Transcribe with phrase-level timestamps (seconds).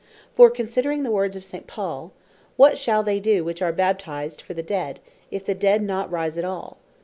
[0.33, 1.67] For considering the words of St.
[1.67, 2.11] Paul
[2.57, 2.71] (1 Cor.
[2.71, 2.71] 15.
[2.71, 6.37] 29.) "What shall they doe which are Baptized for the dead, if the dead rise
[6.37, 6.79] not at all?